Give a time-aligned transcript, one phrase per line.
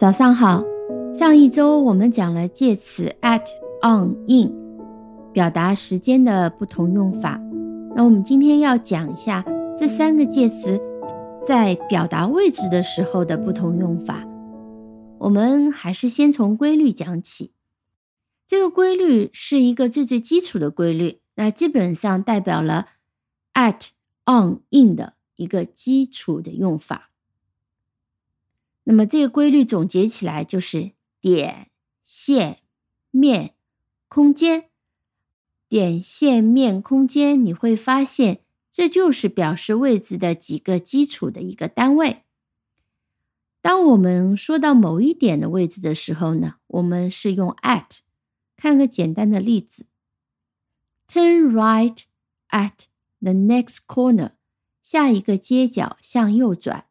[0.00, 0.64] 早上好，
[1.12, 3.44] 上一周我们讲了介词 at、
[3.82, 4.50] on、in，
[5.30, 7.38] 表达时间的不同用法。
[7.94, 9.44] 那我们今天要讲一下
[9.76, 10.80] 这三个介词
[11.46, 14.26] 在表达位置的时候的不同用法。
[15.18, 17.52] 我们还是先从规律讲起。
[18.46, 22.86] 这个规律是一个最最基础的规律，那基本上代表了
[23.52, 23.90] at、
[24.24, 27.09] on、in 的一个基础的用法。
[28.90, 30.90] 那么这个规律总结起来就是
[31.20, 31.70] 点、
[32.02, 32.58] 线、
[33.12, 33.54] 面、
[34.08, 34.68] 空间。
[35.68, 42.24] 点、线、面、空间，你会发现这就是表示位置的几个基础的一个单位。
[43.60, 47.98] 当我们说到某一点的位置的时候呢，我们是用 at。
[48.56, 49.86] 看个简单的例子
[51.06, 52.02] ：Turn right
[52.48, 52.86] at
[53.20, 54.32] the next corner，
[54.82, 56.86] 下一个街角向右转。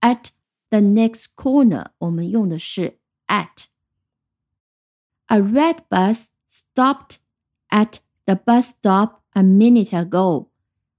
[0.00, 0.26] at
[0.70, 3.64] The next corner，我们用的是 at。
[5.26, 7.16] A red bus stopped
[7.68, 10.50] at the bus stop a minute ago。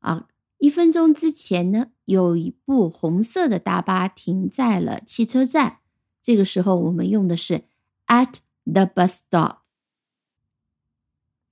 [0.00, 5.78] 啊，一分钟之前呢，有一部红色的大巴停在了汽车站。
[6.20, 7.64] 这个时候我们用的是
[8.08, 9.58] at the bus stop。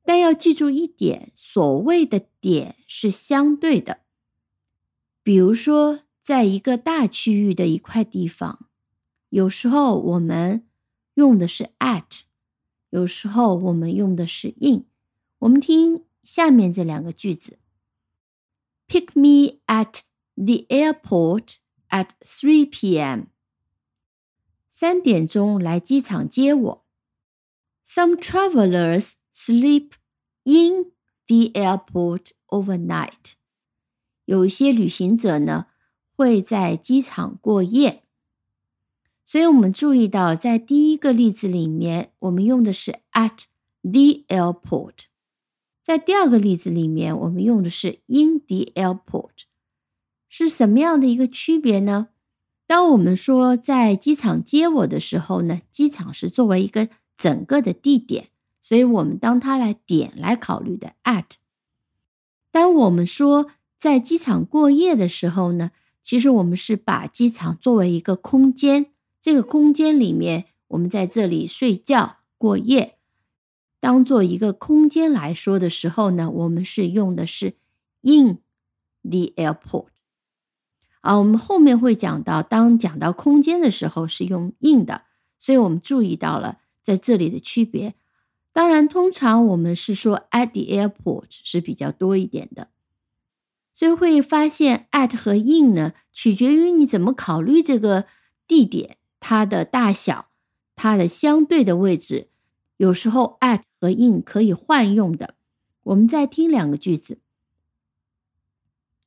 [0.02, 4.00] 但要记住一点，所谓的点是相对的，
[5.22, 6.00] 比如说。
[6.29, 8.67] 在一个大区域的一块地方，
[9.29, 10.67] 有时候我们
[11.13, 12.21] 用的是 at，
[12.89, 14.85] 有时候我们用的是 in。
[15.39, 17.59] 我们听下面这两个句子：
[18.87, 19.99] Pick me at
[20.33, 21.57] the airport
[21.89, 23.25] at three p.m.
[24.69, 26.85] 三点钟来机场接我。
[27.85, 29.91] Some travelers sleep
[30.43, 30.91] in
[31.27, 33.33] the airport overnight。
[34.25, 35.67] 有一些旅行者呢。
[36.20, 38.02] 会在机场过夜，
[39.24, 43.44] 所以我们注意到，在第一个例子里面，我们用的是 at
[43.80, 45.06] the airport；
[45.82, 49.44] 在第二个例子里面，我们用的是 in the airport。
[50.28, 52.08] 是什么样的一个区别呢？
[52.66, 58.28] 当我们说在机场接我的时候呢，机场是作为一个整个的地点，
[58.60, 61.24] 所以我们当它来点来考虑的 at。
[62.50, 63.46] 当我们说
[63.78, 65.70] 在机场过夜的时候呢？
[66.02, 68.86] 其实我们是把机场作为一个空间，
[69.20, 72.96] 这个空间里面，我们在这里睡觉过夜，
[73.78, 77.54] 当做一个空间来说的时候呢，我们是用的是
[78.00, 78.38] in
[79.02, 79.86] the airport。
[81.00, 85.02] 啊，我们后面会讲到，当讲到空间的时候是用 in 的，
[85.38, 87.94] 所以我们注意到了在这里的区别。
[88.52, 92.68] 当然，通常我们是说 at the airport 是比较多一点的。
[93.80, 98.04] 所以会发现，at 和 in 呢，取决于你怎么考虑这个
[98.46, 100.28] 地点，它的大小，
[100.76, 102.28] 它的相对的位置。
[102.76, 105.34] 有时候 at 和 in 可以换用的。
[105.84, 107.20] 我们再听两个句子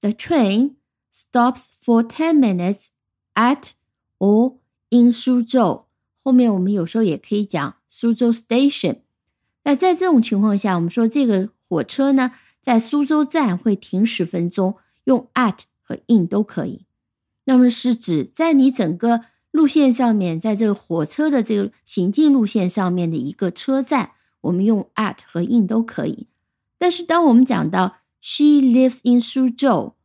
[0.01, 0.73] ：The train
[1.13, 2.87] stops for ten minutes
[3.35, 3.73] at
[4.17, 4.55] or
[4.89, 5.85] in 苏州。
[6.23, 9.01] 后面我们有时候也可以讲苏州 station。
[9.65, 12.31] 那在这种情况下，我们说这个火车呢？
[12.63, 16.85] 在苏州站会停十分钟，用 at 和 in 都可以。
[17.43, 26.27] 那么是指在你整个路线上面，在这个火车的这个行进路线上面的一个车站，我们用 at 和 in 都可以。
[26.77, 29.95] 但是当我们讲到 she lives in 苏州，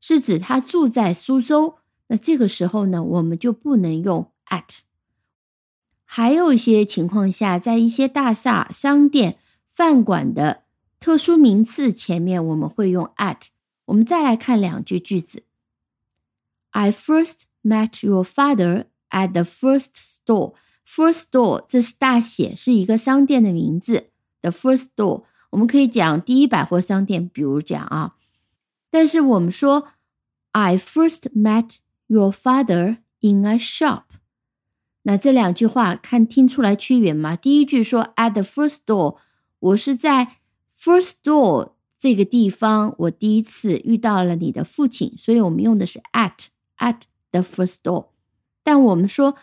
[0.00, 1.76] 是指她住在苏州，
[2.08, 4.78] 那这个时候呢，我们就不能用 at。
[6.04, 10.64] 还有一些情况下，在一些大厦、商店、饭馆的。
[11.00, 13.48] 特殊名词前面我们会用 at。
[13.86, 15.44] 我们再来看两句句子
[16.70, 20.54] ：I first met your father at the first store。
[20.86, 24.10] First store 这是大写，是一个商店的名字。
[24.40, 28.16] The first store 我们可以讲第一百货商店，比如讲啊。
[28.90, 29.88] 但是我们说
[30.52, 34.04] I first met your father in a shop。
[35.02, 37.36] 那这两句话看听出来区别吗？
[37.36, 39.16] 第一句说 at the first store，
[39.60, 40.36] 我是在
[40.80, 46.46] First door 这个地方，我第一次遇到了你的父亲，所以我们用的是 at
[46.78, 47.02] at
[47.32, 48.10] the first door。
[48.62, 49.34] 但我们说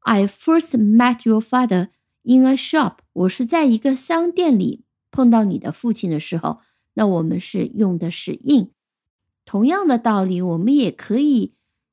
[0.00, 1.90] I first met your father
[2.22, 6.60] in a shop，我是在一个商店里碰到你的父亲的时候，
[6.94, 8.70] 那我们是用的是 in。
[9.44, 11.52] 同样的道理，我们也可以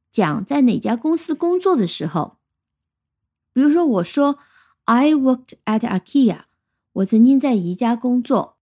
[0.10, 2.38] 讲在哪家公司工作的时候，
[3.52, 4.40] 比如说我说
[4.86, 6.44] I worked at IKEA，
[6.94, 8.55] 我曾经在宜家工作。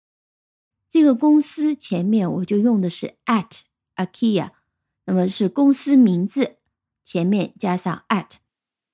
[0.93, 3.63] 这个公司前面我就用的是 at
[3.97, 4.51] IKEA，
[5.07, 6.57] 那么是公司名字
[7.03, 8.33] 前面加上 at。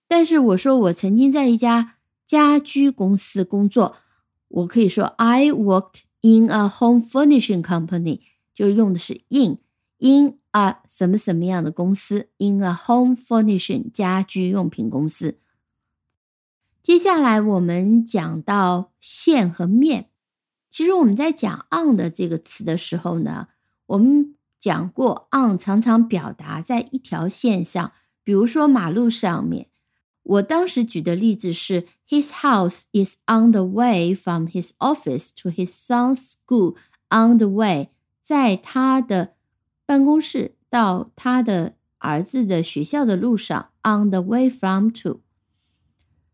[0.07, 3.97] 但是我说我曾经在一家家居公司工作，
[4.47, 8.21] 我可以说 I worked in a home furnishing company，
[8.55, 9.59] 就用的是 in
[9.99, 15.41] in a 什么什么样的公司，in a home furnishing 家居用品公司。
[16.81, 20.11] 接下来我们讲到线和面。
[20.71, 23.49] 其实我们在讲 on 的这个词的时候呢，
[23.87, 27.93] 我们讲过 on 常常表达在一条线上，
[28.23, 29.69] 比如说马路上面。
[30.23, 36.75] 我当时举的例子是：His house is on the way from his office to his son's school.
[37.09, 37.89] On the way，
[38.23, 39.33] 在他的
[39.87, 43.71] 办公室到他的儿子的学校的路上。
[43.83, 45.23] On the way from to。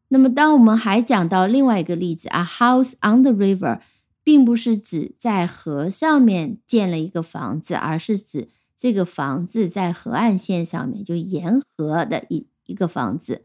[0.08, 3.80] 那么，当我们还讲到另外一个例子啊 house on the river。
[4.24, 13.44] 并不是指在河上面建了一个房子，而是指这个房子在河岸线上面，就沿河的一一个房子。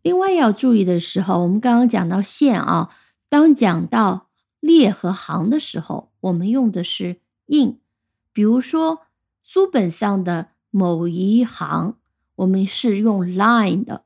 [0.00, 2.96] 另外要注意的时候，我们刚刚讲到线啊，
[3.28, 7.78] 当讲到列和行的时候，我们用的是 in。
[8.32, 9.02] 比如说
[9.42, 11.98] 书本上的某一行，
[12.36, 14.04] 我们是用 line 的。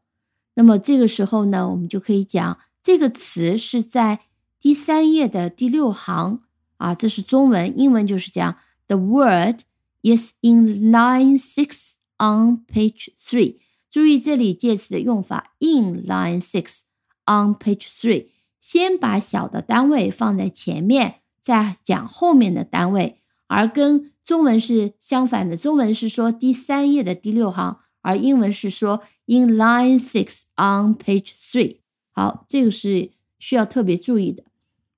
[0.55, 4.23] 那么这个时候呢，我们就可以讲这个词是在。
[4.61, 6.43] 第三页的第六行
[6.77, 8.57] 啊，这是中文，英文就是讲
[8.87, 9.61] The word
[10.03, 13.59] is in line six on page three。
[13.91, 16.83] 注意这里介词的用法，in line six
[17.25, 18.29] on page three。
[18.61, 25.57] 先把小的单位放在前面，再讲后面的单位，而跟中文是相反的。
[25.57, 31.79] 中文是说第三页的第六行，而英文是说 in line six on page three。
[32.11, 34.45] 好，这个是需要特别注意的。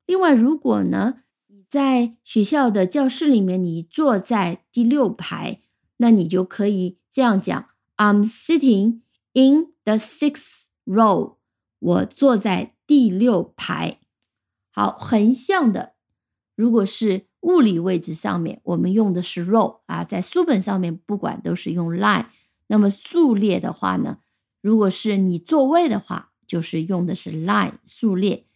[0.06, 5.60] 另外，如果呢你在学校的教室里面，你坐在第六排，
[5.98, 9.00] 那你就可以这样讲：I'm sitting
[9.32, 11.36] in the sixth row。
[11.78, 14.00] 我坐在第六排。
[14.70, 15.94] 好，横向的，
[16.56, 22.26] 如果是物理位置上面，我们用的是 row 啊，在书本上面不管都是用 line。
[22.68, 24.18] 那么数列的话呢，
[24.60, 28.46] 如果是你座位的话，就是用的是 line 数列。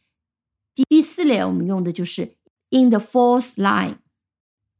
[0.74, 2.32] 第第四列，我们用的就是
[2.70, 3.98] in the fourth line。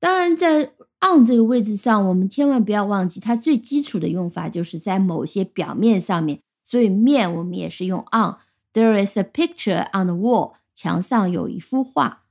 [0.01, 6.41] 当然，在 on 这个位置上，我们千万不要忘记，它最基础的用法就是在某些表面上面。
[6.65, 8.37] 所以面我们也是用 on。
[8.73, 10.55] There is a picture on the wall。
[10.75, 12.23] 墙上有一幅画。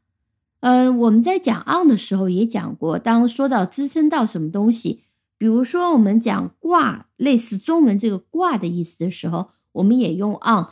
[0.61, 5.03] 嗯，我们在讲 on 的时候也讲过，当说到支撑到什么东西，
[5.37, 10.67] 比如说我们讲挂，类似中文这个挂的意思的时候，我们也用 on。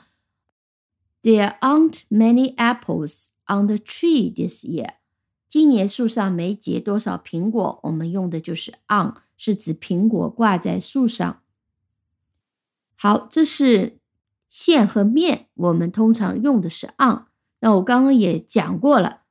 [1.22, 4.96] There aren't many apples on the tree this year。
[5.48, 11.42] 今年树上没结多少苹果，我们用的就是 on，是指苹果挂在树上。
[12.96, 14.00] 好，这是
[14.48, 17.26] 线和面，我们通常用的是 on。
[17.62, 19.24] 那我刚刚也讲过了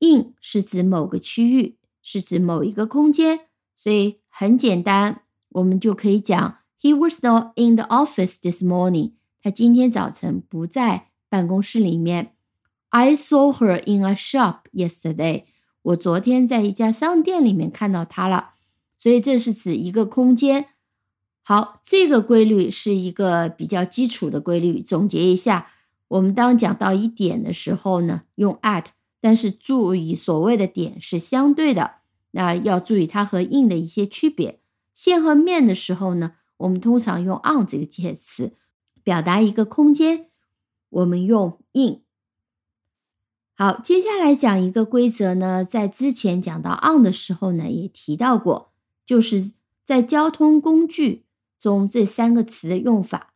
[0.00, 9.12] ，in 是指某个区域，是指某一个空间，所以很简单，我们就可以讲 He was not in the office this morning。
[9.42, 11.06] 他今天早晨不在。
[11.30, 12.34] 办公室里面
[12.90, 15.44] ，I saw her in a shop yesterday。
[15.80, 18.50] 我昨天在一家商店里面看到她了。
[18.98, 20.66] 所以这是指一个空间。
[21.42, 24.82] 好，这个规律是一个比较基础的规律。
[24.82, 25.68] 总结一下，
[26.08, 28.88] 我们当讲到一点的时候呢，用 at，
[29.22, 31.92] 但是注意所谓的点是相对的，
[32.32, 34.60] 那要注意它和 in 的一些区别。
[34.92, 38.56] 线和面的时候呢，我们通常用 on 这个介词
[39.02, 40.30] 表达一个空间。
[40.90, 42.02] 我们用 in。
[43.56, 48.72] 好，接下来讲一个规则呢，在之前讲到 on 的时候呢，也提到过，
[49.04, 51.26] 就是在交通工具
[51.58, 53.34] 中这三个词的用法，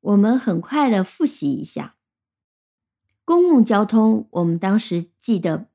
[0.00, 1.96] 我们很快的复习一下。
[3.24, 5.68] 公共交通，我们当时记得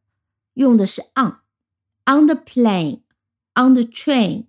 [0.53, 4.45] 用的是 on，on the plane，on the train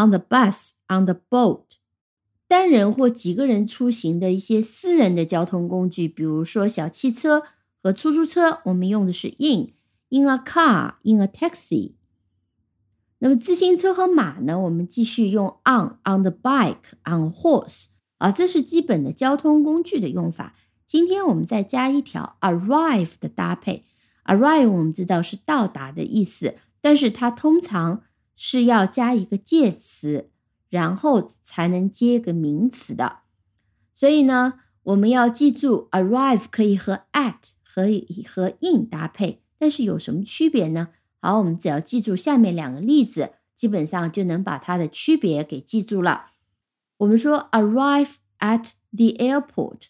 [0.00, 1.64] On the bus，on the boat。
[2.46, 7.42] 单人或几个人出行的一些私人的交通工具，比如说小汽车
[7.82, 11.94] 和出租车，我们用的是 in，in a car，in a taxi。
[13.18, 17.86] 那么自行车和马呢，我们继续用 on，on the bike，on horse。
[18.18, 20.54] 啊，这是基本的交通工具的用法。
[20.86, 23.84] 今天我们再加一条 arrive 的搭配
[24.24, 28.02] ，arrive 我们知道是到达的意思，但是它通常
[28.38, 30.30] 是要加一个介词。
[30.70, 33.20] 然后才能接个名词的，
[33.94, 37.84] 所以呢，我们要记住，arrive 可以和 at 和
[38.28, 40.88] 和 in 搭配，但是有什么区别呢？
[41.20, 46.32] 好，我们只要记住下面两个例子，基本上就能把它的区别给记住了。
[46.98, 49.84] 我们说 arrive at the airport.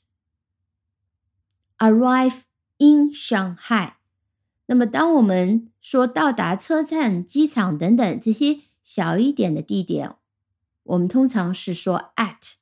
[1.78, 2.42] Arrive
[2.76, 3.94] in Shanghai.
[4.70, 10.14] 那么，当我们说到达车站、机场等等这些小一点的地点，
[10.82, 12.52] 我们通常是说 at。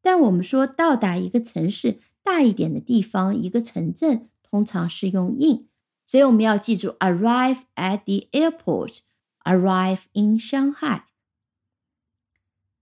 [0.00, 5.66] 但我们说到达一个城市大一点的地方，一个城镇，通常是用 in。
[6.06, 11.02] 所以我们要记住 arrive at the airport，arrive in Shanghai。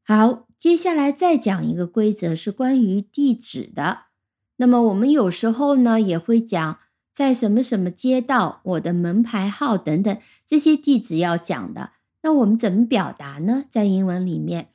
[0.04, 4.04] 好，接下来再讲一个规则，是关于地址的。
[4.56, 6.78] 那么我们有时候呢也会讲
[7.12, 10.16] 在什么什么街道，我的门牌号等等
[10.46, 11.90] 这些地址要讲的。
[12.22, 13.64] 那我们怎么表达呢？
[13.68, 14.68] 在英文里面，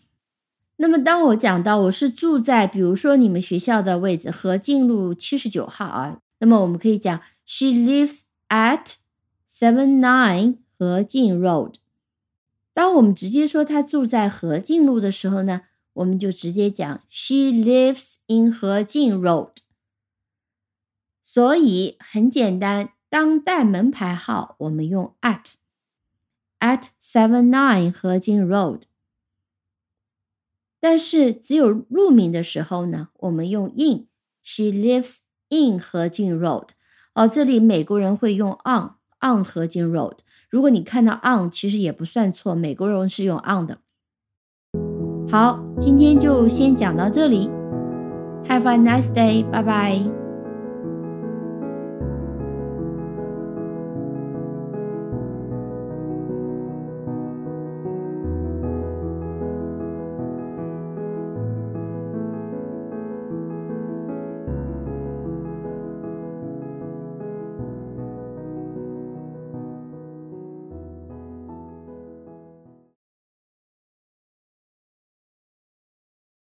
[0.76, 8.96] 那么当我讲到我是住在，比如说你们学校的位置和进路七十九号啊，那么我们可以讲 She lives at
[9.50, 11.76] seven nine 和进 road。
[12.74, 15.62] 当我们直接说她住在和进路的时候呢，
[15.94, 19.52] 我们就直接讲 She lives in 和进 road。
[21.38, 25.54] 所以很简单，当带门牌号，我们用 at
[26.60, 28.82] at seven nine 和进 road。
[30.80, 34.08] 但是只有路名的时候呢，我们用 in。
[34.42, 36.70] She lives in 合金 road。
[37.14, 40.18] 哦，这里美国人会用 on on 合金 road。
[40.50, 43.78] 如果你看到 on，其实也不算错，美国人是用 on 的。
[45.30, 47.48] 好，今天就先讲到这里。
[48.48, 50.27] Have a nice day，拜拜。